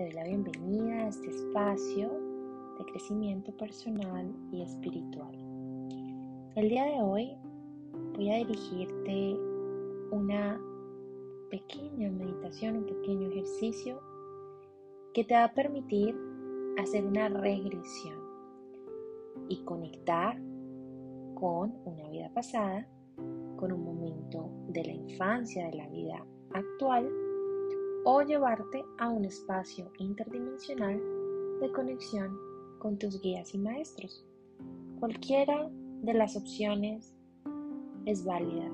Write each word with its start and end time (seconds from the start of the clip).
te 0.00 0.12
la 0.14 0.24
bienvenida 0.24 0.94
a 0.94 1.08
este 1.08 1.28
espacio 1.28 2.10
de 2.78 2.84
crecimiento 2.86 3.54
personal 3.58 4.34
y 4.50 4.62
espiritual. 4.62 5.34
El 6.54 6.70
día 6.70 6.86
de 6.86 7.02
hoy 7.02 7.36
voy 8.14 8.32
a 8.32 8.36
dirigirte 8.36 9.36
una 10.10 10.58
pequeña 11.50 12.10
meditación, 12.12 12.78
un 12.78 12.86
pequeño 12.86 13.28
ejercicio 13.28 14.00
que 15.12 15.22
te 15.24 15.34
va 15.34 15.44
a 15.44 15.52
permitir 15.52 16.16
hacer 16.78 17.04
una 17.04 17.28
regresión 17.28 18.18
y 19.50 19.62
conectar 19.64 20.40
con 21.34 21.74
una 21.84 22.08
vida 22.08 22.30
pasada, 22.32 22.88
con 23.58 23.70
un 23.70 23.84
momento 23.84 24.50
de 24.68 24.82
la 24.82 24.92
infancia, 24.92 25.66
de 25.66 25.76
la 25.76 25.88
vida 25.88 26.24
actual 26.54 27.29
o 28.04 28.22
llevarte 28.22 28.84
a 28.98 29.08
un 29.08 29.24
espacio 29.24 29.90
interdimensional 29.98 31.00
de 31.60 31.72
conexión 31.72 32.36
con 32.78 32.98
tus 32.98 33.20
guías 33.20 33.54
y 33.54 33.58
maestros. 33.58 34.24
Cualquiera 34.98 35.70
de 36.02 36.14
las 36.14 36.36
opciones 36.36 37.14
es 38.06 38.24
válida. 38.24 38.68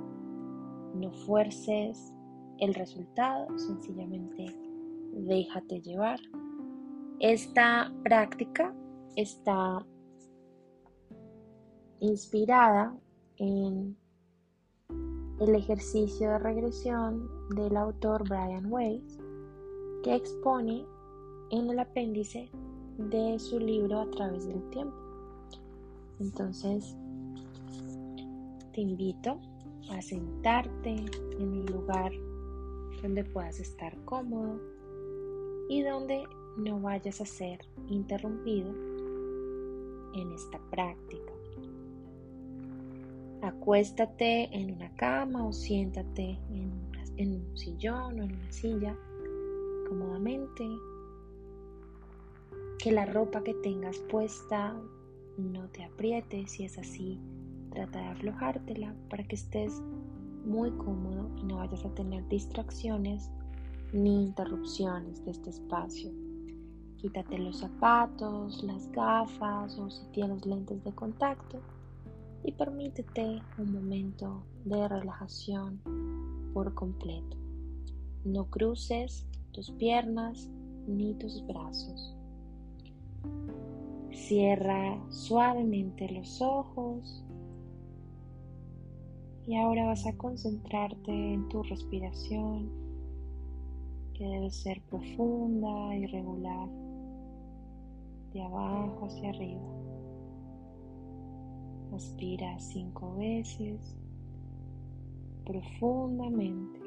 No 0.95 1.13
fuerces 1.27 2.13
el 2.59 2.75
resultado, 2.75 3.47
sencillamente 3.59 4.47
déjate 5.13 5.81
llevar. 5.81 6.21
Esta 7.21 7.93
práctica 8.05 8.75
está 9.17 9.85
inspirada 12.01 12.95
en 13.39 13.97
el 15.41 15.55
ejercicio 15.55 16.31
de 16.31 16.39
regresión 16.39 17.29
del 17.55 17.77
autor 17.77 18.27
Brian 18.29 18.73
Weiss, 18.73 19.19
que 20.03 20.15
expone 20.15 20.87
en 21.51 21.71
el 21.71 21.79
apéndice 21.79 22.51
de 22.99 23.39
su 23.39 23.59
libro 23.59 24.01
A 24.01 24.11
través 24.11 24.47
del 24.47 24.63
tiempo. 24.71 24.97
Entonces, 26.21 26.97
te 28.73 28.81
invito 28.81 29.39
a 29.91 30.01
sentarte 30.01 31.05
en 31.39 31.49
un 31.49 31.67
lugar 31.67 32.13
donde 33.03 33.25
puedas 33.25 33.61
estar 33.61 33.97
cómodo 34.05 34.59
y 35.69 35.83
donde 35.83 36.25
no 36.57 36.81
vayas 36.81 37.21
a 37.21 37.27
ser 37.27 37.61
interrumpido 37.89 38.71
en 40.15 40.33
esta 40.33 40.59
práctica. 40.71 41.26
Acuéstate 43.43 44.49
en 44.57 44.75
una 44.75 44.93
cama 44.95 45.47
o 45.47 45.53
siéntate 45.53 46.39
en, 46.51 46.73
un 47.19 47.57
sillón 47.57 48.21
o 48.21 48.23
en 48.23 48.35
una 48.35 48.53
silla 48.53 48.97
cómodamente. 49.89 50.65
Que 52.79 52.93
la 52.93 53.07
ropa 53.07 53.43
que 53.43 53.55
tengas 53.55 53.99
puesta 54.11 54.75
no 55.37 55.69
te 55.69 55.85
apriete. 55.85 56.47
Si 56.47 56.65
es 56.65 56.79
así, 56.79 57.21
trata 57.71 58.01
de 58.01 58.07
aflojártela 58.07 58.95
para 59.11 59.25
que 59.25 59.37
estés 59.37 59.83
muy 60.45 60.71
cómodo 60.73 61.31
y 61.37 61.45
no 61.45 61.57
vayas 61.57 61.85
a 61.85 61.95
tener 61.95 62.27
distracciones 62.29 63.31
ni 63.93 64.25
interrupciones 64.25 65.25
de 65.25 65.33
este 65.33 65.51
espacio. 65.51 66.11
Quítate 66.97 67.39
los 67.39 67.59
zapatos, 67.59 68.63
las 68.63 68.91
gafas 68.93 69.79
o 69.79 69.91
si 69.91 70.07
tienes 70.13 70.47
lentes 70.47 70.83
de 70.83 70.93
contacto 70.93 71.61
y 72.47 72.53
permítete 72.53 73.43
un 73.59 73.73
momento 73.73 74.47
de 74.65 74.87
relajación 74.87 75.81
por 76.55 76.73
completo. 76.75 77.37
No 78.25 78.45
cruces 78.45 79.27
tus 79.51 79.73
piernas 79.73 80.49
ni 80.87 81.15
tus 81.15 81.45
brazos. 81.45 82.15
Cierra 84.13 84.97
suavemente 85.11 86.09
los 86.09 86.41
ojos 86.41 87.25
y 89.49 89.57
ahora 89.57 89.87
vas 89.87 90.07
a 90.07 90.17
concentrarte 90.17 91.11
en 91.11 91.49
tu 91.49 91.65
respiración 91.65 92.71
que 94.15 94.25
debe 94.25 94.51
ser 94.51 94.81
profunda 94.83 95.97
y 95.97 96.07
regular 96.07 96.69
de 98.33 98.43
abajo 98.43 99.07
hacia 99.07 99.31
arriba. 99.31 99.76
Respira 101.97 102.59
cinco 102.59 103.17
veces 103.17 103.97
profundamente, 105.47 106.79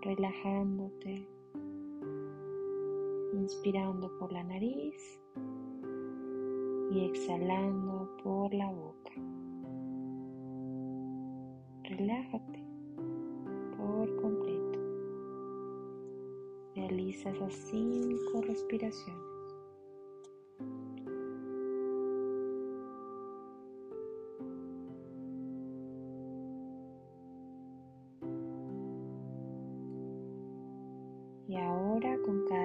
relajándote, 0.00 1.28
inspirando 3.34 4.10
por 4.18 4.32
la 4.32 4.42
nariz 4.42 5.20
y 6.90 7.04
exhalando 7.04 8.08
por 8.24 8.54
la 8.54 8.70
boca. 8.70 9.12
Relájate 11.84 12.64
por 13.76 14.16
completo. 14.16 14.78
Realiza 16.74 17.28
esas 17.28 17.52
cinco 17.52 18.40
respiraciones. 18.40 19.35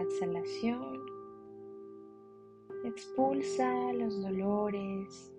Exhalación, 0.01 0.99
expulsa 2.83 3.93
los 3.93 4.21
dolores 4.21 5.31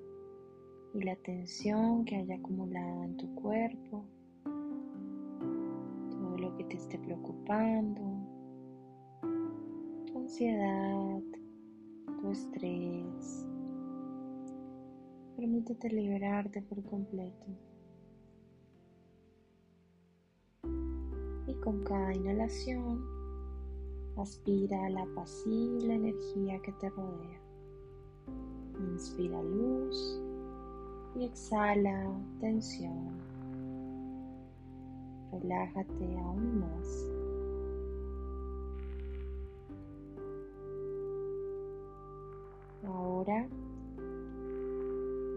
y 0.94 1.02
la 1.02 1.16
tensión 1.16 2.04
que 2.04 2.16
haya 2.16 2.36
acumulado 2.36 3.04
en 3.04 3.16
tu 3.16 3.34
cuerpo, 3.34 4.04
todo 6.10 6.38
lo 6.38 6.56
que 6.56 6.64
te 6.64 6.76
esté 6.76 6.98
preocupando, 6.98 8.00
tu 10.06 10.18
ansiedad, 10.18 11.20
tu 12.20 12.30
estrés. 12.30 13.46
Permítete 15.36 15.90
liberarte 15.90 16.62
por 16.62 16.82
completo. 16.84 17.46
Y 21.48 21.54
con 21.60 21.82
cada 21.84 22.14
inhalación, 22.14 23.21
Aspira 24.16 24.90
la 24.90 25.02
apacible 25.04 25.94
energía 25.94 26.60
que 26.60 26.72
te 26.72 26.90
rodea. 26.90 27.40
Inspira 28.92 29.42
luz 29.42 30.20
y 31.16 31.24
exhala 31.24 32.12
tensión. 32.38 33.08
Relájate 35.32 36.18
aún 36.18 36.60
más. 36.60 37.08
Ahora 42.84 43.48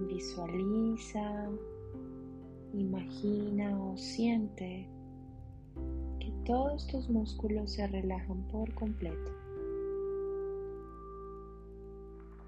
visualiza, 0.10 1.50
imagina 2.74 3.82
o 3.82 3.96
siente 3.96 4.90
todos 6.46 6.86
tus 6.86 7.10
músculos 7.10 7.72
se 7.72 7.88
relajan 7.88 8.44
por 8.52 8.72
completo. 8.76 9.32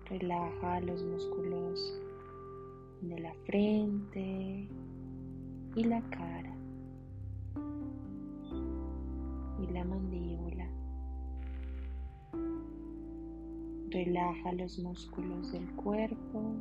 Relaja 0.06 0.80
los 0.82 1.04
músculos 1.04 2.00
de 3.02 3.20
la 3.20 3.34
frente 3.46 4.70
y 5.76 5.84
la 5.84 6.02
cara 6.12 6.56
y 9.64 9.74
la 9.74 9.84
mandíbula. 9.84 10.70
Relaja 13.90 14.54
los 14.54 14.78
músculos 14.78 15.52
del 15.52 15.68
cuerpo 15.72 16.52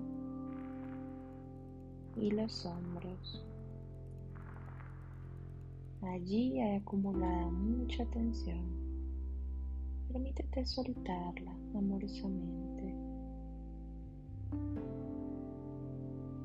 y 2.16 2.30
los 2.30 2.64
hombros. 2.64 3.44
Allí 6.08 6.60
hay 6.60 6.76
acumulada 6.76 7.50
mucha 7.50 8.04
tensión. 8.06 8.64
Permítete 10.12 10.64
soltarla 10.64 11.52
amorosamente. 11.74 12.94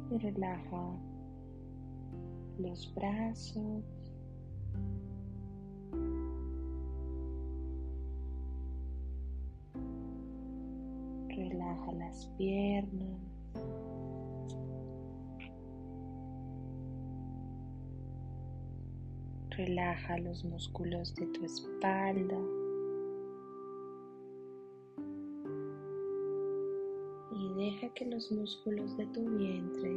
Y 0.09 0.17
relaja 0.17 0.99
los 2.57 2.93
brazos. 2.95 3.83
Relaja 11.29 11.91
las 11.93 12.25
piernas. 12.37 13.19
Relaja 19.57 20.17
los 20.17 20.45
músculos 20.45 21.13
de 21.15 21.27
tu 21.27 21.43
espalda. 21.43 22.37
Y 27.33 27.53
deja 27.55 27.89
que 27.93 28.05
los 28.05 28.31
músculos 28.31 28.95
de 28.97 29.05
tu 29.07 29.29
vientre 29.29 29.93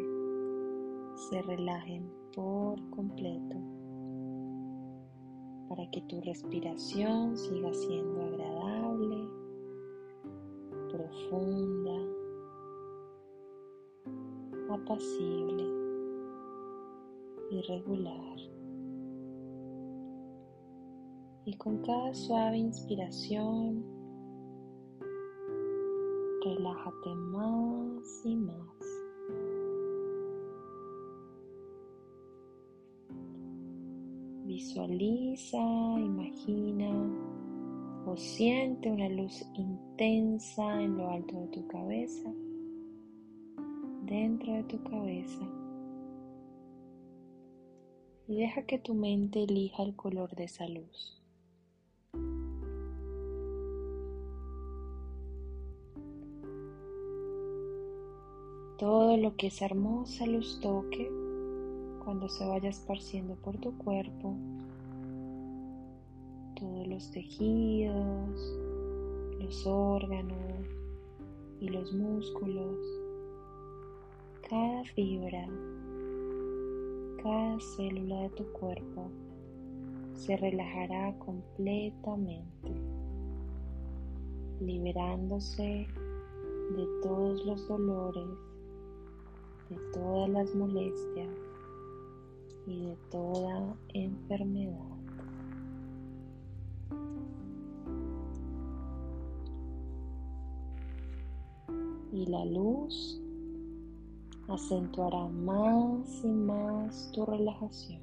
se 1.15 1.41
relajen 1.43 2.11
por 2.35 2.79
completo 2.91 3.56
para 5.69 5.89
que 5.91 6.01
tu 6.03 6.21
respiración 6.21 7.37
siga 7.37 7.73
siendo 7.73 8.23
agradable, 8.23 9.29
profunda, 10.91 11.97
apacible 14.69 15.65
y 17.51 17.61
regular. 17.62 18.54
Y 21.46 21.56
con 21.58 21.82
cada 21.82 22.14
suave 22.14 22.56
inspiración, 22.56 23.85
relájate 26.43 27.14
más 27.14 28.23
y 28.25 28.37
más. 28.37 28.64
Visualiza, 34.46 35.58
imagina 35.99 36.91
o 38.06 38.17
siente 38.17 38.91
una 38.91 39.08
luz 39.08 39.44
intensa 39.55 40.81
en 40.81 40.96
lo 40.96 41.11
alto 41.11 41.41
de 41.41 41.49
tu 41.49 41.67
cabeza, 41.69 42.32
dentro 44.05 44.52
de 44.55 44.64
tu 44.64 44.82
cabeza. 44.85 45.46
Y 48.29 48.37
deja 48.37 48.62
que 48.62 48.79
tu 48.79 48.94
mente 48.94 49.43
elija 49.44 49.82
el 49.82 49.94
color 49.96 50.35
de 50.35 50.44
esa 50.44 50.67
luz. 50.69 51.24
Todo 58.84 59.16
lo 59.16 59.34
que 59.36 59.46
esa 59.46 59.64
hermosa 59.64 60.26
luz 60.26 60.60
toque 60.60 61.10
cuando 62.04 62.28
se 62.28 62.46
vaya 62.46 62.69
esparciendo 62.69 63.34
por 63.36 63.56
tu 63.56 63.72
cuerpo, 63.78 64.36
todos 66.54 66.86
los 66.86 67.10
tejidos, 67.10 68.58
los 69.40 69.66
órganos 69.66 70.66
y 71.60 71.70
los 71.70 71.94
músculos, 71.94 72.76
cada 74.50 74.84
fibra, 74.84 75.48
cada 77.22 77.58
célula 77.60 78.20
de 78.20 78.31
tu 78.36 78.44
cuerpo 78.52 79.08
se 80.12 80.36
relajará 80.36 81.19
completamente, 81.20 82.70
liberándose 84.60 85.86
de 86.76 86.86
todos 87.02 87.46
los 87.46 87.66
dolores, 87.66 88.28
de 89.70 89.76
todas 89.93 90.28
las 90.28 90.55
molestias 90.55 91.34
y 92.66 92.87
de 92.87 92.96
toda 93.11 93.76
enfermedad. 93.94 94.94
Y 102.12 102.26
la 102.26 102.44
luz 102.44 103.20
acentuará 104.49 105.26
más 105.28 106.25
y 106.25 106.28
más 106.28 107.10
tu 107.12 107.25
relajación. 107.26 108.02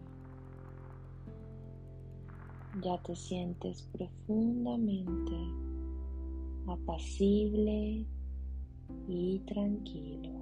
Ya 2.84 2.98
te 3.04 3.16
sientes 3.16 3.84
profundamente 3.92 5.36
apacible 6.68 8.06
y 9.08 9.40
tranquilo. 9.40 10.41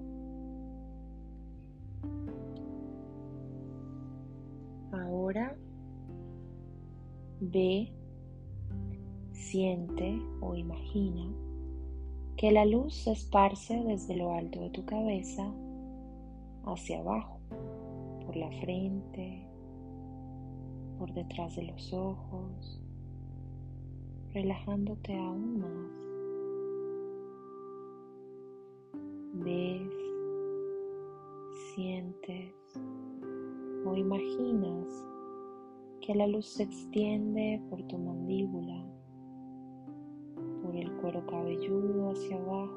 Ahora 4.91 5.55
ve, 7.41 7.93
siente 9.31 10.19
o 10.41 10.55
imagina 10.55 11.31
que 12.37 12.51
la 12.51 12.65
luz 12.65 12.95
se 12.95 13.11
esparce 13.11 13.83
desde 13.83 14.15
lo 14.15 14.33
alto 14.33 14.61
de 14.61 14.69
tu 14.69 14.85
cabeza 14.85 15.51
hacia 16.65 16.99
abajo, 16.99 17.39
por 18.25 18.35
la 18.35 18.49
frente, 18.61 19.45
por 20.97 21.13
detrás 21.13 21.55
de 21.55 21.63
los 21.63 21.93
ojos, 21.93 22.79
relajándote 24.33 25.17
aún 25.17 25.59
más. 25.59 25.99
Ves, 29.43 29.98
sientes 31.75 32.53
o 33.85 33.95
imaginas 33.95 34.87
que 36.01 36.15
la 36.15 36.27
luz 36.27 36.47
se 36.47 36.63
extiende 36.63 37.61
por 37.69 37.81
tu 37.83 37.97
mandíbula, 37.97 38.85
por 40.63 40.75
el 40.75 40.91
cuero 40.97 41.25
cabelludo 41.27 42.09
hacia 42.09 42.37
abajo, 42.37 42.75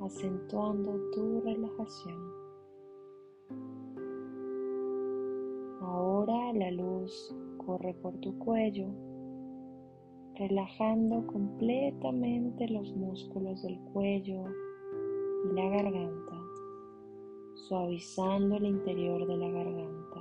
acentuando 0.00 0.98
tu 1.12 1.40
relajación. 1.40 2.32
Ahora 5.82 6.52
la 6.54 6.70
luz 6.70 7.34
corre 7.58 7.94
por 7.94 8.16
tu 8.18 8.38
cuello, 8.38 8.88
relajando 10.36 11.26
completamente 11.26 12.68
los 12.68 12.94
músculos 12.96 13.62
del 13.62 13.78
cuello 13.92 14.44
y 15.44 15.54
la 15.54 15.68
garganta 15.68 16.19
suavizando 17.68 18.56
el 18.56 18.64
interior 18.64 19.26
de 19.26 19.36
la 19.36 19.48
garganta 19.48 20.20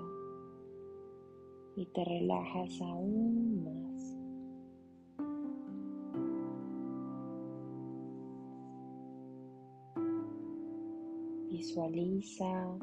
y 1.76 1.86
te 1.86 2.04
relajas 2.04 2.82
aún 2.82 3.64
más. 3.64 4.18
Visualiza, 11.50 12.78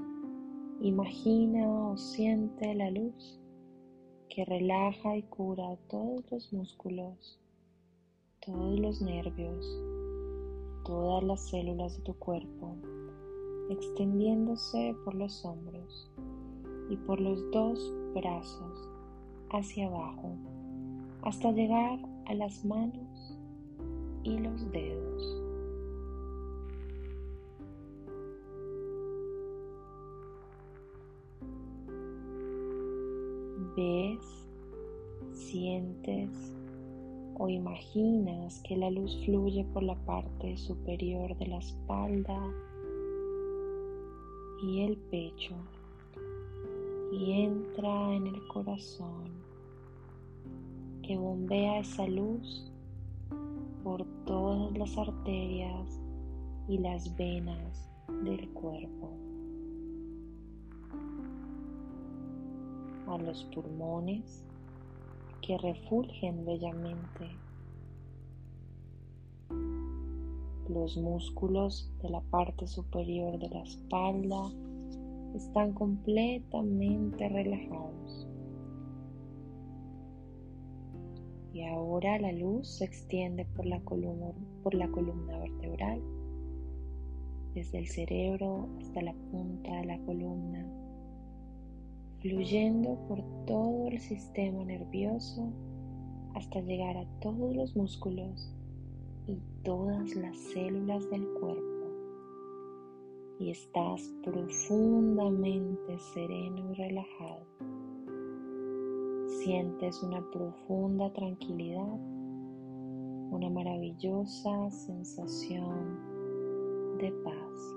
imagina 0.80 1.90
o 1.90 1.96
siente 1.96 2.74
la 2.74 2.90
luz 2.90 3.40
que 4.28 4.44
relaja 4.44 5.16
y 5.16 5.22
cura 5.24 5.76
todos 5.88 6.24
los 6.30 6.52
músculos, 6.52 7.40
todos 8.40 8.78
los 8.78 9.00
nervios, 9.02 9.66
todas 10.84 11.24
las 11.24 11.48
células 11.48 11.96
de 11.96 12.02
tu 12.02 12.14
cuerpo 12.18 12.76
extendiéndose 13.70 14.94
por 15.04 15.14
los 15.14 15.44
hombros 15.44 16.10
y 16.88 16.96
por 16.96 17.20
los 17.20 17.50
dos 17.50 17.92
brazos 18.14 18.88
hacia 19.50 19.86
abajo 19.86 20.36
hasta 21.22 21.50
llegar 21.50 21.98
a 22.26 22.34
las 22.34 22.64
manos 22.64 23.38
y 24.22 24.38
los 24.38 24.70
dedos. 24.70 25.42
Ves, 33.76 34.48
sientes 35.32 36.30
o 37.38 37.48
imaginas 37.48 38.60
que 38.62 38.76
la 38.76 38.90
luz 38.90 39.20
fluye 39.24 39.64
por 39.74 39.82
la 39.82 39.96
parte 40.06 40.56
superior 40.56 41.36
de 41.36 41.46
la 41.48 41.58
espalda 41.58 42.40
y 44.62 44.82
el 44.82 44.96
pecho 44.96 45.54
y 47.12 47.32
entra 47.32 48.14
en 48.14 48.26
el 48.26 48.46
corazón 48.48 49.30
que 51.02 51.16
bombea 51.16 51.80
esa 51.80 52.06
luz 52.06 52.72
por 53.84 54.04
todas 54.24 54.76
las 54.76 54.96
arterias 54.98 56.00
y 56.68 56.78
las 56.78 57.16
venas 57.16 57.88
del 58.24 58.48
cuerpo. 58.50 59.10
A 63.06 63.18
los 63.18 63.44
pulmones 63.44 64.44
que 65.42 65.56
refulgen 65.58 66.44
bellamente 66.44 67.38
Los 70.68 70.96
músculos 70.96 71.92
de 72.02 72.10
la 72.10 72.20
parte 72.22 72.66
superior 72.66 73.38
de 73.38 73.48
la 73.50 73.62
espalda 73.62 74.50
están 75.36 75.72
completamente 75.72 77.28
relajados. 77.28 78.26
Y 81.52 81.62
ahora 81.62 82.18
la 82.18 82.32
luz 82.32 82.66
se 82.68 82.84
extiende 82.84 83.44
por 83.44 83.64
la 83.64 83.80
columna, 83.80 85.38
vertebral, 85.38 86.02
desde 87.54 87.78
el 87.78 87.86
cerebro 87.86 88.68
hasta 88.80 89.02
la 89.02 89.14
punta 89.30 89.72
de 89.76 89.84
la 89.84 89.98
columna, 90.00 90.66
fluyendo 92.18 92.98
por 93.06 93.22
todo 93.46 93.86
el 93.86 94.00
sistema 94.00 94.64
nervioso 94.64 95.48
hasta 96.34 96.60
llegar 96.60 96.96
a 96.96 97.06
todos 97.20 97.54
los 97.54 97.76
músculos 97.76 98.52
y 99.26 99.38
todas 99.64 100.14
las 100.14 100.36
células 100.36 101.08
del 101.10 101.26
cuerpo. 101.40 101.74
y 103.38 103.50
estás 103.50 104.00
profundamente 104.24 105.98
sereno 105.98 106.70
y 106.70 106.74
relajado. 106.74 107.44
Sientes 109.26 110.02
una 110.02 110.24
profunda 110.30 111.12
tranquilidad, 111.12 112.00
una 113.30 113.50
maravillosa 113.50 114.70
sensación 114.70 115.98
de 116.96 117.12
paz. 117.22 117.74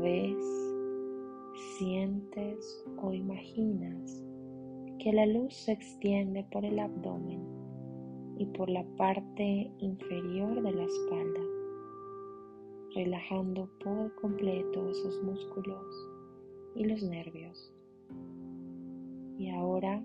Ves, 0.00 0.44
sientes 1.76 2.84
o 3.02 3.12
imaginas 3.12 4.27
que 4.98 5.12
la 5.12 5.26
luz 5.26 5.54
se 5.54 5.72
extiende 5.72 6.44
por 6.50 6.64
el 6.64 6.78
abdomen 6.80 7.40
y 8.36 8.46
por 8.46 8.68
la 8.68 8.84
parte 8.96 9.70
inferior 9.78 10.60
de 10.60 10.72
la 10.72 10.84
espalda, 10.84 11.40
relajando 12.96 13.70
por 13.82 14.12
completo 14.16 14.90
esos 14.90 15.22
músculos 15.22 15.86
y 16.74 16.84
los 16.84 17.02
nervios. 17.04 17.72
Y 19.38 19.50
ahora 19.50 20.02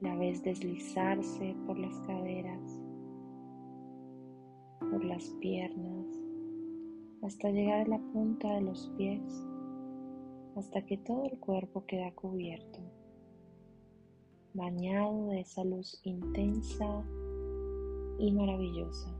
la 0.00 0.14
ves 0.16 0.44
deslizarse 0.44 1.56
por 1.66 1.76
las 1.76 1.98
caderas, 2.00 2.80
por 4.78 5.04
las 5.04 5.24
piernas, 5.40 6.06
hasta 7.22 7.50
llegar 7.50 7.86
a 7.86 7.88
la 7.88 7.98
punta 8.12 8.54
de 8.54 8.60
los 8.60 8.88
pies, 8.96 9.44
hasta 10.54 10.86
que 10.86 10.96
todo 10.98 11.24
el 11.24 11.40
cuerpo 11.40 11.84
queda 11.86 12.12
cubierto 12.12 12.85
bañado 14.56 15.28
de 15.28 15.40
esa 15.40 15.64
luz 15.64 16.00
intensa 16.04 17.04
y 18.18 18.32
maravillosa. 18.32 19.14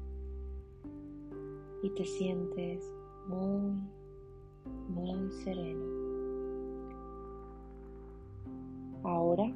Y 1.83 1.91
te 1.91 2.05
sientes 2.07 2.83
muy, 3.29 3.73
muy 4.89 5.31
sereno. 5.45 5.85
Ahora 9.05 9.53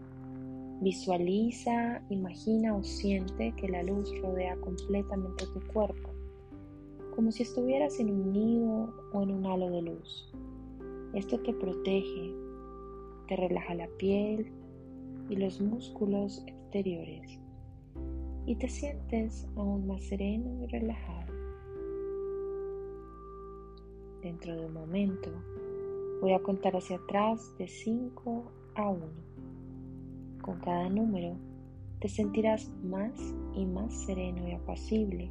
visualiza, 0.83 2.03
imagina 2.11 2.77
o 2.77 2.83
siente 2.83 3.53
que 3.57 3.69
la 3.69 3.83
luz 3.83 4.13
rodea 4.23 4.57
completamente 4.61 5.47
tu 5.47 5.61
cuerpo, 5.73 6.11
como 7.17 7.33
si 7.33 7.43
estuvieras 7.43 7.99
en 8.01 8.11
un 8.11 8.33
nido 8.33 8.95
o 9.13 9.23
en 9.23 9.31
un 9.31 9.47
halo 9.47 9.71
de 9.71 9.83
luz. 9.83 10.31
Esto 11.15 11.41
te 11.41 11.53
protege, 11.55 12.35
te 13.29 13.37
relaja 13.37 13.75
la 13.75 13.89
piel, 13.99 14.60
y 15.31 15.37
los 15.37 15.61
músculos 15.61 16.43
exteriores 16.47 17.41
y 18.47 18.57
te 18.57 18.69
sientes 18.69 19.47
aún 19.57 19.87
más 19.87 20.03
sereno 20.03 20.65
y 20.65 20.67
relajado. 20.67 21.33
Dentro 24.23 24.57
de 24.57 24.67
un 24.67 24.75
momento 24.75 25.31
voy 26.21 26.33
a 26.33 26.43
contar 26.43 26.77
hacia 26.77 26.97
atrás 26.97 27.57
de 27.59 27.69
5 27.69 28.53
a 28.75 28.91
1. 28.91 29.07
Con 30.43 30.59
cada 30.59 30.89
número 30.89 31.37
te 32.01 32.09
sentirás 32.09 32.69
más 32.83 33.13
y 33.55 33.65
más 33.67 33.95
sereno 34.05 34.49
y 34.49 34.53
apacible 34.53 35.31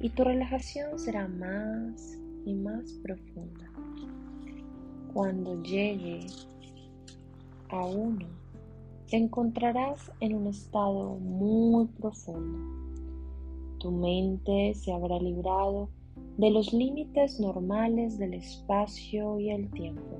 y 0.00 0.10
tu 0.10 0.24
relajación 0.24 0.98
será 0.98 1.28
más 1.28 2.18
y 2.44 2.54
más 2.54 2.92
profunda. 3.04 3.70
Cuando 5.14 5.62
llegue 5.62 6.26
a 7.68 7.86
1, 7.86 8.41
te 9.12 9.18
encontrarás 9.18 10.10
en 10.20 10.34
un 10.34 10.46
estado 10.46 11.16
muy 11.16 11.84
profundo. 11.84 12.58
Tu 13.78 13.90
mente 13.90 14.72
se 14.72 14.90
habrá 14.90 15.18
librado 15.18 15.90
de 16.38 16.50
los 16.50 16.72
límites 16.72 17.38
normales 17.38 18.16
del 18.16 18.32
espacio 18.32 19.38
y 19.38 19.50
el 19.50 19.70
tiempo. 19.70 20.16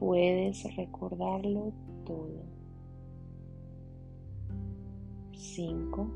Puedes 0.00 0.64
recordarlo 0.74 1.72
todo. 2.04 2.42
5. 5.30 6.10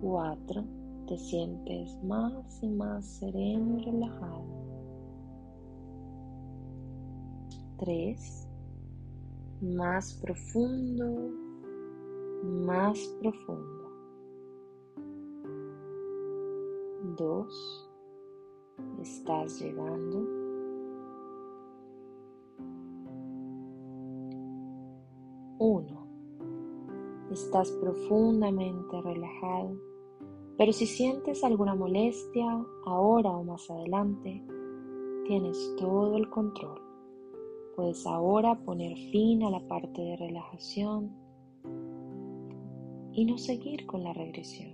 4. 0.00 0.64
Te 1.06 1.16
sientes 1.16 1.96
más 2.02 2.60
y 2.60 2.66
más 2.66 3.04
sereno 3.04 3.78
y 3.78 3.84
relajado. 3.84 4.65
3, 7.78 8.48
más 9.60 10.14
profundo, 10.14 11.30
más 12.44 12.98
profundo. 13.20 13.90
2, 17.16 17.90
estás 19.00 19.60
llegando. 19.60 20.26
1, 25.58 26.06
estás 27.30 27.70
profundamente 27.72 29.00
relajado, 29.02 29.76
pero 30.58 30.72
si 30.72 30.86
sientes 30.86 31.42
alguna 31.44 31.74
molestia 31.74 32.64
ahora 32.84 33.30
o 33.30 33.44
más 33.44 33.70
adelante, 33.70 34.44
tienes 35.26 35.74
todo 35.76 36.16
el 36.16 36.28
control. 36.30 36.85
Puedes 37.76 38.06
ahora 38.06 38.54
poner 38.64 38.96
fin 38.96 39.42
a 39.42 39.50
la 39.50 39.60
parte 39.60 40.00
de 40.00 40.16
relajación 40.16 41.10
y 43.12 43.26
no 43.26 43.36
seguir 43.36 43.84
con 43.84 44.02
la 44.02 44.14
regresión. 44.14 44.72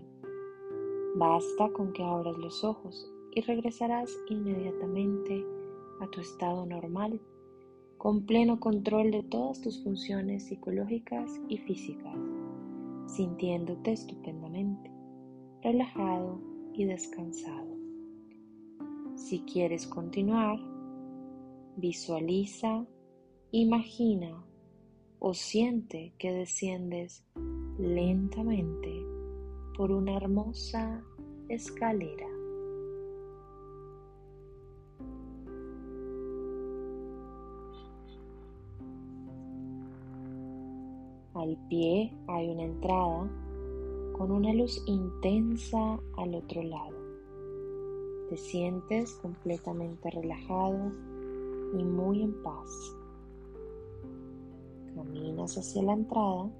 Basta 1.17 1.69
con 1.73 1.93
que 1.93 2.05
abras 2.05 2.39
los 2.39 2.63
ojos 2.63 3.11
y 3.35 3.41
regresarás 3.41 4.09
inmediatamente 4.29 5.45
a 6.01 6.07
tu 6.11 6.21
estado 6.21 6.65
normal, 6.65 7.21
con 7.99 8.25
pleno 8.25 8.61
control 8.61 9.11
de 9.11 9.25
todas 9.25 9.61
tus 9.61 9.83
funciones 9.83 10.45
psicológicas 10.45 11.29
y 11.49 11.59
físicas, 11.59 12.17
sintiéndote 13.07 13.93
estupendamente, 13.93 14.93
relajado 15.61 16.41
y 16.73 16.85
descansado. 16.85 17.77
Si 19.17 19.41
quieres 19.41 19.89
continuar, 19.89 20.59
Visualiza, 21.77 22.87
imagina 23.51 24.45
o 25.19 25.33
siente 25.33 26.13
que 26.19 26.31
desciendes 26.31 27.25
lentamente 27.79 29.03
por 29.77 29.91
una 29.91 30.19
hermosa 30.19 31.03
escalera. 31.49 32.27
Al 41.35 41.57
pie 41.71 42.13
hay 42.27 42.51
una 42.51 42.65
entrada 42.65 43.31
con 44.19 44.31
una 44.31 44.53
luz 44.53 44.83
intensa 44.87 45.99
al 46.19 46.35
otro 46.35 46.63
lado. 46.63 46.97
Te 48.29 48.37
sientes 48.37 49.15
completamente 49.15 50.11
relajado 50.11 50.93
y 51.73 51.85
muy 51.85 52.23
en 52.23 52.43
paz. 52.43 52.97
Caminas 54.95 55.57
hacia 55.57 55.83
la 55.83 55.95
entrada 55.95 56.51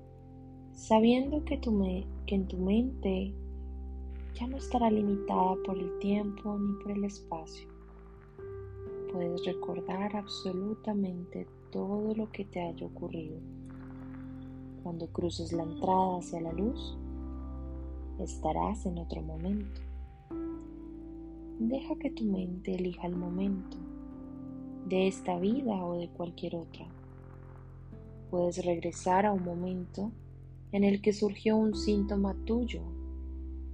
sabiendo 0.73 1.45
que, 1.45 1.59
tu 1.59 1.79
que 2.27 2.35
en 2.35 2.49
tu 2.49 2.57
mente 2.57 3.33
ya 4.35 4.47
no 4.47 4.57
estará 4.57 4.91
limitada 4.91 5.57
por 5.65 5.79
el 5.79 5.99
tiempo 5.99 6.59
ni 6.59 6.83
por 6.83 6.93
el 6.93 7.05
espacio. 7.05 7.69
Puedes 9.13 9.45
recordar 9.45 10.17
absolutamente 10.17 11.47
todo 11.71 12.15
lo 12.15 12.31
que 12.33 12.47
te 12.47 12.61
haya 12.63 12.87
ocurrido. 12.87 13.39
Cuando 14.83 15.07
cruces 15.09 15.53
la 15.53 15.63
entrada 15.63 16.19
hacia 16.19 16.41
la 16.41 16.53
luz, 16.53 16.97
estarás 18.19 18.87
en 18.87 18.99
otro 18.99 19.23
momento. 19.23 19.81
Deja 21.59 21.95
que 21.97 22.11
tu 22.11 22.25
mente 22.25 22.75
elija 22.75 23.07
el 23.07 23.17
momento 23.17 23.77
de 24.89 25.09
esta 25.09 25.39
vida 25.39 25.85
o 25.85 25.99
de 25.99 26.09
cualquier 26.09 26.57
otra. 26.57 26.87
Puedes 28.31 28.65
regresar 28.65 29.27
a 29.27 29.33
un 29.33 29.45
momento 29.45 30.11
en 30.73 30.85
el 30.85 31.03
que 31.03 31.13
surgió 31.13 31.57
un 31.57 31.75
síntoma 31.75 32.35
tuyo, 32.45 32.81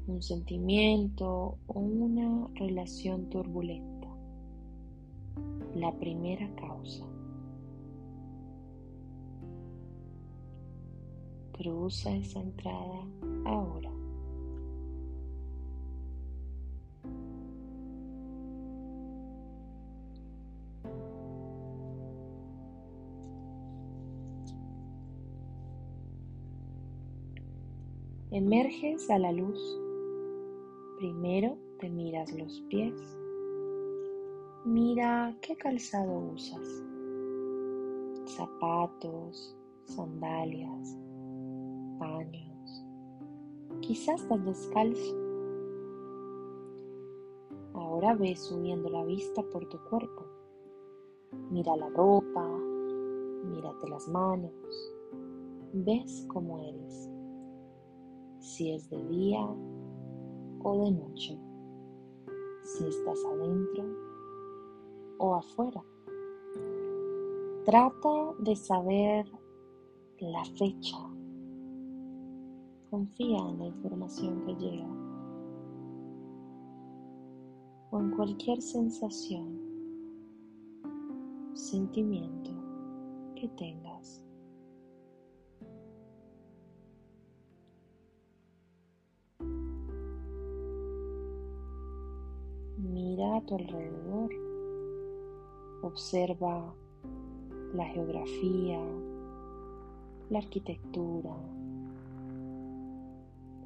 un 0.06 0.22
sentimiento 0.22 1.58
o 1.66 1.78
una 1.78 2.48
relación 2.54 3.30
turbulenta. 3.30 4.08
La 5.74 5.92
primera 5.92 6.48
causa. 6.56 7.04
Cruza 11.52 12.14
esa 12.14 12.40
entrada 12.40 13.06
ahora. 13.44 13.97
Emerges 28.38 29.10
a 29.10 29.18
la 29.18 29.32
luz. 29.32 29.60
Primero 30.96 31.58
te 31.80 31.90
miras 31.90 32.32
los 32.32 32.60
pies. 32.70 32.94
Mira 34.64 35.36
qué 35.40 35.56
calzado 35.56 36.16
usas. 36.36 36.84
Zapatos, 38.26 39.56
sandalias, 39.86 40.96
paños. 41.98 42.84
Quizás 43.80 44.22
estás 44.22 44.44
descalzo. 44.44 45.16
Ahora 47.74 48.14
ves 48.14 48.38
subiendo 48.38 48.88
la 48.88 49.02
vista 49.02 49.42
por 49.50 49.68
tu 49.68 49.78
cuerpo. 49.90 50.24
Mira 51.50 51.74
la 51.74 51.88
ropa, 51.88 52.48
mírate 53.46 53.88
las 53.88 54.06
manos. 54.06 54.52
Ves 55.72 56.24
cómo 56.28 56.60
eres 56.60 57.07
si 58.58 58.72
es 58.72 58.90
de 58.90 59.00
día 59.04 59.48
o 60.64 60.84
de 60.84 60.90
noche, 60.90 61.38
si 62.64 62.88
estás 62.88 63.24
adentro 63.24 63.84
o 65.18 65.36
afuera. 65.36 65.80
Trata 67.64 68.34
de 68.40 68.56
saber 68.56 69.30
la 70.18 70.44
fecha. 70.44 70.98
Confía 72.90 73.38
en 73.38 73.58
la 73.60 73.66
información 73.66 74.44
que 74.44 74.56
llega 74.56 74.88
o 77.92 78.00
en 78.00 78.10
cualquier 78.10 78.60
sensación, 78.60 79.56
sentimiento 81.54 82.50
que 83.36 83.46
tengas. 83.50 84.27
Tu 93.48 93.54
alrededor. 93.56 94.30
Observa 95.82 96.74
la 97.74 97.84
geografía, 97.86 98.80
la 100.28 100.38
arquitectura, 100.38 101.34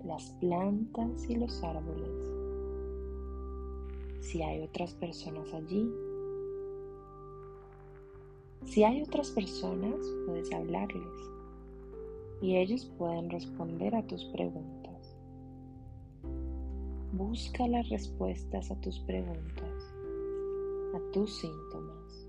las 0.05 0.31
plantas 0.41 1.29
y 1.29 1.37
los 1.37 1.63
árboles. 1.65 2.33
Si 4.21 4.41
hay 4.43 4.63
otras 4.63 4.95
personas 4.95 5.53
allí, 5.53 5.91
si 8.65 8.85
hay 8.85 9.03
otras 9.03 9.31
personas, 9.33 9.97
puedes 10.27 10.53
hablarles 10.53 11.33
y 12.41 12.57
ellos 12.57 12.91
pueden 12.99 13.31
responder 13.31 13.95
a 13.97 14.07
tus 14.07 14.25
preguntas. 14.27 14.82
Busca 17.23 17.69
las 17.69 17.89
respuestas 17.89 18.73
a 18.73 18.81
tus 18.81 18.99
preguntas, 18.99 19.95
a 20.93 21.13
tus 21.13 21.39
síntomas. 21.39 22.29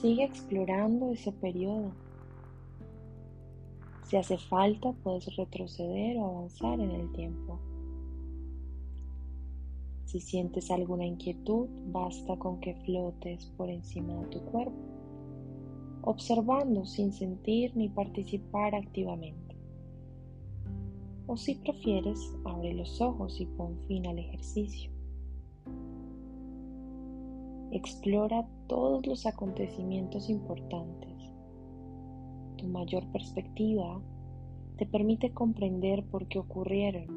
Sigue 0.00 0.24
explorando 0.24 1.12
ese 1.12 1.30
periodo 1.30 1.92
si 4.12 4.18
hace 4.18 4.36
falta, 4.36 4.92
puedes 5.02 5.34
retroceder 5.36 6.18
o 6.18 6.26
avanzar 6.26 6.78
en 6.78 6.90
el 6.90 7.10
tiempo. 7.12 7.58
Si 10.04 10.20
sientes 10.20 10.70
alguna 10.70 11.06
inquietud, 11.06 11.66
basta 11.86 12.36
con 12.36 12.60
que 12.60 12.74
flotes 12.84 13.46
por 13.56 13.70
encima 13.70 14.12
de 14.16 14.26
tu 14.26 14.40
cuerpo, 14.42 14.76
observando 16.02 16.84
sin 16.84 17.10
sentir 17.14 17.74
ni 17.74 17.88
participar 17.88 18.74
activamente. 18.74 19.56
O 21.26 21.38
si 21.38 21.54
prefieres, 21.54 22.18
abre 22.44 22.74
los 22.74 23.00
ojos 23.00 23.40
y 23.40 23.46
pon 23.46 23.78
fin 23.88 24.06
al 24.06 24.18
ejercicio. 24.18 24.90
Explora 27.70 28.46
todos 28.66 29.06
los 29.06 29.24
acontecimientos 29.24 30.28
importantes 30.28 31.11
tu 32.62 32.68
mayor 32.68 33.04
perspectiva 33.10 34.00
te 34.78 34.86
permite 34.86 35.34
comprender 35.34 36.04
por 36.04 36.28
qué 36.28 36.38
ocurrieron 36.38 37.08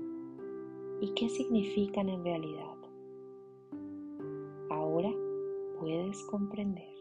y 1.01 1.13
qué 1.13 1.29
significan 1.29 2.09
en 2.09 2.23
realidad. 2.23 2.75
Ahora 4.71 5.11
puedes 5.79 6.19
comprender. 6.23 6.94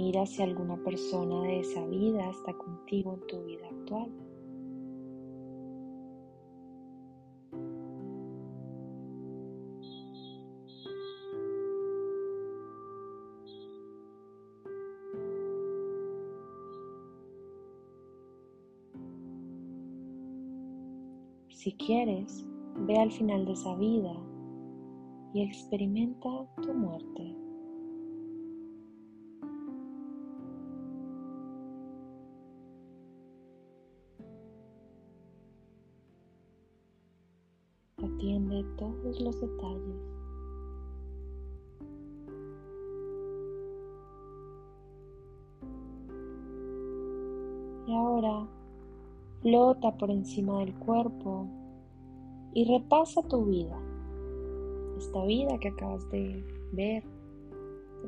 Mira 0.00 0.24
si 0.26 0.40
alguna 0.40 0.76
persona 0.84 1.42
de 1.42 1.58
esa 1.58 1.84
vida 1.86 2.30
está 2.30 2.52
contigo 2.52 3.14
en 3.14 3.26
tu 3.26 3.44
vida 3.44 3.66
actual. 3.66 4.08
Si 21.48 21.72
quieres, 21.72 22.46
ve 22.86 22.96
al 22.98 23.10
final 23.10 23.44
de 23.46 23.52
esa 23.52 23.74
vida 23.74 24.14
y 25.34 25.42
experimenta 25.42 26.46
tu 26.62 26.72
muerte. 26.72 27.37
Atiende 38.14 38.64
todos 38.76 39.20
los 39.20 39.40
detalles. 39.40 39.96
Y 47.86 47.94
ahora 47.94 48.46
flota 49.42 49.96
por 49.96 50.10
encima 50.10 50.60
del 50.60 50.74
cuerpo 50.74 51.46
y 52.54 52.64
repasa 52.64 53.22
tu 53.22 53.44
vida, 53.44 53.78
esta 54.98 55.24
vida 55.24 55.58
que 55.58 55.68
acabas 55.68 56.08
de 56.10 56.42
ver, 56.72 57.04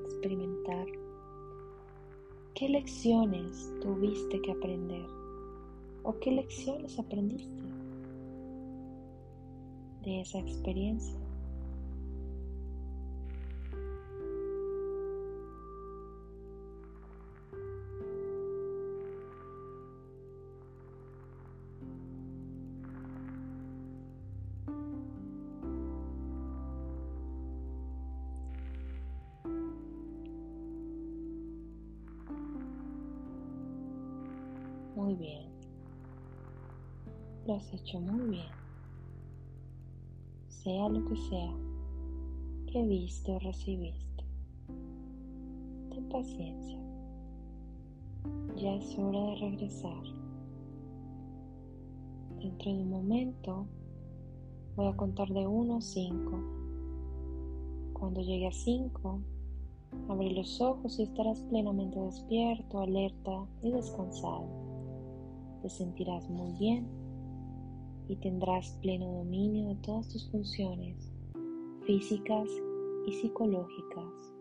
experimentar. 0.06 0.86
¿Qué 2.54 2.68
lecciones 2.68 3.72
tuviste 3.80 4.40
que 4.42 4.52
aprender? 4.52 5.06
¿O 6.02 6.18
qué 6.20 6.32
lecciones 6.32 6.98
aprendiste? 6.98 7.69
De 10.02 10.20
esa 10.22 10.38
experiencia. 10.38 11.18
Muy 34.96 35.14
bien. 35.14 35.50
Lo 37.46 37.54
has 37.54 37.72
hecho 37.72 38.00
muy 38.00 38.28
bien 38.28 38.59
sea 40.62 40.90
lo 40.90 41.02
que 41.06 41.16
sea 41.16 41.54
que 42.66 42.84
viste 42.84 43.32
o 43.32 43.38
recibiste. 43.38 44.24
Ten 45.90 46.08
paciencia. 46.10 46.78
Ya 48.56 48.74
es 48.74 48.98
hora 48.98 49.20
de 49.20 49.36
regresar. 49.36 50.02
Dentro 52.42 52.74
de 52.74 52.82
un 52.82 52.90
momento 52.90 53.66
voy 54.76 54.88
a 54.88 54.96
contar 54.96 55.28
de 55.28 55.46
1 55.46 55.76
a 55.76 55.80
5. 55.80 56.40
Cuando 57.94 58.20
llegue 58.20 58.48
a 58.48 58.52
5, 58.52 59.18
abre 60.08 60.30
los 60.32 60.60
ojos 60.60 60.98
y 60.98 61.04
estarás 61.04 61.40
plenamente 61.44 61.98
despierto, 61.98 62.80
alerta 62.80 63.46
y 63.62 63.70
descansado. 63.70 64.44
te 65.62 65.70
sentirás 65.70 66.28
muy 66.28 66.52
bien 66.52 66.99
y 68.10 68.16
tendrás 68.16 68.76
pleno 68.82 69.06
dominio 69.18 69.68
de 69.68 69.76
todas 69.76 70.08
tus 70.08 70.28
funciones 70.32 71.12
físicas 71.86 72.48
y 73.06 73.12
psicológicas. 73.12 74.34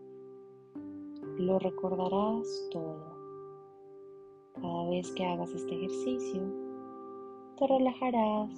Lo 1.38 1.56
recordarás 1.60 2.68
todo. 2.72 3.00
Cada 4.54 4.90
vez 4.90 5.12
que 5.12 5.24
hagas 5.24 5.52
este 5.52 5.72
ejercicio, 5.72 6.42
te 7.58 7.68
relajarás 7.68 8.50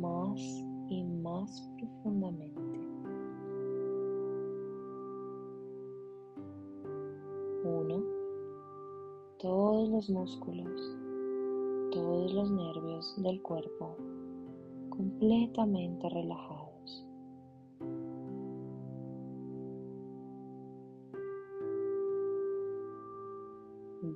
más 0.00 0.40
y 0.88 1.04
más 1.22 1.70
profundamente. 1.78 2.80
Uno, 7.62 8.02
todos 9.38 9.90
los 9.90 10.08
músculos, 10.08 10.96
todos 11.98 12.32
los 12.32 12.48
nervios 12.52 13.14
del 13.24 13.42
cuerpo 13.42 13.96
completamente 14.88 16.08
relajados. 16.08 17.04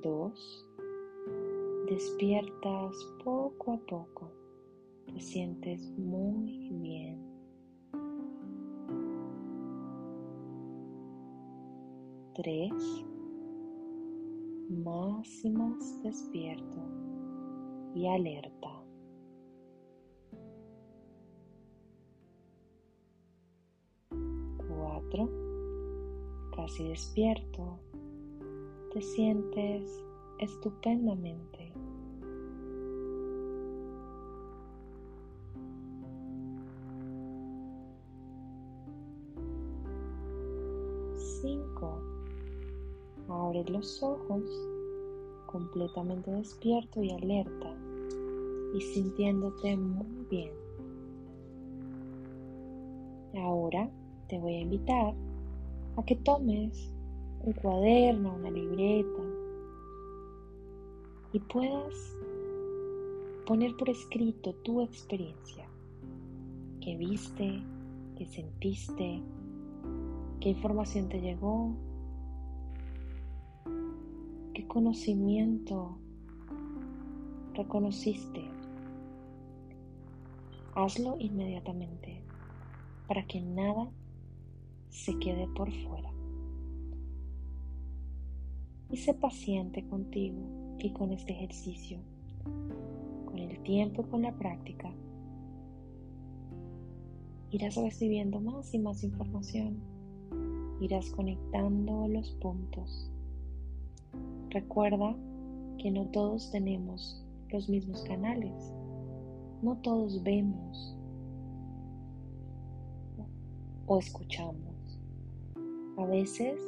Dos, 0.01 0.65
despiertas 1.89 2.95
poco 3.21 3.73
a 3.73 3.77
poco, 3.79 4.31
te 5.05 5.19
sientes 5.19 5.81
muy 5.97 6.69
bien. 6.81 7.21
Tres, 12.33 13.05
más 14.69 15.43
y 15.43 15.49
más 15.51 16.01
despierto 16.01 17.02
y 17.95 18.07
alerta. 18.07 18.83
Cuatro, 24.67 25.29
casi 26.55 26.87
despierto, 26.87 27.79
te 28.91 29.01
sientes 29.01 30.03
estupendamente. 30.39 31.71
Cinco, 41.41 42.01
abres 43.27 43.69
los 43.69 44.01
ojos 44.01 44.43
completamente 45.45 46.31
despierto 46.31 47.03
y 47.03 47.11
alerta 47.11 47.72
y 48.73 48.81
sintiéndote 48.81 49.77
muy 49.77 50.25
bien. 50.29 50.51
Ahora 53.35 53.89
te 54.27 54.39
voy 54.39 54.55
a 54.55 54.61
invitar 54.61 55.13
a 55.95 56.03
que 56.05 56.15
tomes 56.17 56.93
un 57.41 57.53
cuaderno, 57.53 58.35
una 58.35 58.49
libreta 58.49 59.21
y 61.33 61.39
puedas 61.39 62.17
poner 63.45 63.75
por 63.75 63.89
escrito 63.89 64.53
tu 64.63 64.81
experiencia, 64.81 65.67
qué 66.79 66.95
viste, 66.95 67.61
qué 68.15 68.25
sentiste, 68.25 69.21
qué 70.39 70.49
información 70.49 71.09
te 71.09 71.19
llegó, 71.19 71.75
qué 74.53 74.65
conocimiento 74.67 75.97
reconociste. 77.53 78.62
Hazlo 80.75 81.17
inmediatamente 81.19 82.23
para 83.07 83.25
que 83.25 83.41
nada 83.41 83.91
se 84.89 85.17
quede 85.19 85.47
por 85.55 85.71
fuera. 85.71 86.11
Y 88.89 88.97
sé 88.97 89.13
paciente 89.13 89.85
contigo 89.87 90.37
y 90.79 90.91
con 90.91 91.11
este 91.11 91.33
ejercicio. 91.33 91.99
Con 93.25 93.39
el 93.39 93.59
tiempo 93.63 94.03
y 94.03 94.09
con 94.09 94.21
la 94.21 94.33
práctica, 94.33 94.91
irás 97.51 97.75
recibiendo 97.75 98.39
más 98.39 98.73
y 98.73 98.79
más 98.79 99.03
información. 99.03 99.79
Irás 100.81 101.09
conectando 101.11 102.07
los 102.07 102.31
puntos 102.33 103.09
Recuerda 104.53 105.15
que 105.79 105.89
no 105.89 106.05
todos 106.11 106.51
tenemos 106.51 107.25
los 107.49 107.67
mismos 107.69 108.03
canales, 108.03 108.71
no 109.63 109.77
todos 109.77 110.21
vemos 110.23 110.95
o 113.87 113.97
escuchamos. 113.97 114.99
A 115.97 116.05
veces 116.05 116.59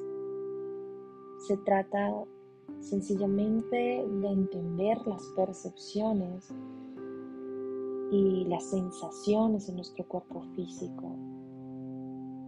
se 1.48 1.58
trata 1.58 2.14
sencillamente 2.80 3.76
de 3.76 4.28
entender 4.28 4.98
las 5.06 5.24
percepciones 5.36 6.54
y 8.12 8.46
las 8.46 8.64
sensaciones 8.70 9.68
en 9.68 9.76
nuestro 9.76 10.06
cuerpo 10.06 10.42
físico. 10.56 11.16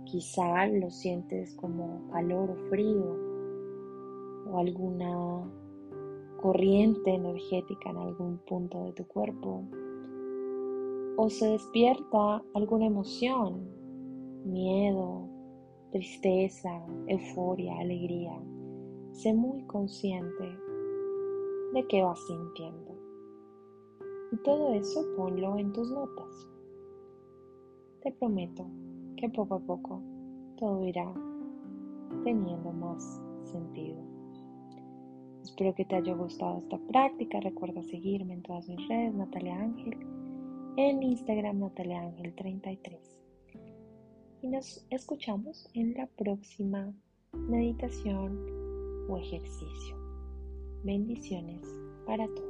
Quizá 0.05 0.65
lo 0.67 0.89
sientes 0.89 1.53
como 1.55 2.07
calor 2.11 2.51
o 2.51 2.55
frío, 2.69 3.17
o 4.49 4.59
alguna 4.59 5.43
corriente 6.41 7.13
energética 7.13 7.89
en 7.89 7.97
algún 7.97 8.37
punto 8.47 8.85
de 8.85 8.93
tu 8.93 9.05
cuerpo. 9.07 9.63
O 11.17 11.29
se 11.29 11.47
despierta 11.49 12.43
alguna 12.53 12.85
emoción, 12.85 13.67
miedo, 14.45 15.27
tristeza, 15.91 16.79
euforia, 17.07 17.75
alegría. 17.79 18.39
Sé 19.13 19.33
muy 19.33 19.63
consciente 19.63 20.57
de 21.73 21.87
qué 21.87 22.03
vas 22.03 22.19
sintiendo. 22.27 22.95
Y 24.31 24.37
todo 24.43 24.73
eso 24.73 25.03
ponlo 25.15 25.57
en 25.57 25.73
tus 25.73 25.89
notas. 25.89 26.47
Te 28.03 28.11
prometo 28.11 28.67
que 29.15 29.27
poco 29.29 29.55
a 29.55 29.59
poco 29.59 30.01
todo 30.57 30.85
irá 30.85 31.11
teniendo 32.23 32.71
más 32.73 33.19
sentido. 33.43 33.97
Espero 35.41 35.73
que 35.73 35.85
te 35.85 35.95
haya 35.95 36.13
gustado 36.13 36.59
esta 36.59 36.77
práctica. 36.87 37.39
Recuerda 37.39 37.81
seguirme 37.81 38.35
en 38.35 38.43
todas 38.43 38.67
mis 38.69 38.87
redes, 38.87 39.15
Natalia 39.15 39.59
Ángel, 39.59 39.97
en 40.77 41.01
Instagram 41.01 41.59
Natalia 41.59 42.01
Ángel 42.01 42.35
33. 42.35 43.01
Y 44.43 44.47
nos 44.47 44.85
escuchamos 44.91 45.67
en 45.73 45.95
la 45.95 46.05
próxima 46.05 46.93
meditación 47.33 48.37
o 49.09 49.17
ejercicio. 49.17 49.97
Bendiciones 50.83 51.67
para 52.05 52.27
todos. 52.27 52.46